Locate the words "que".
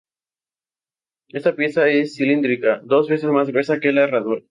3.79-3.91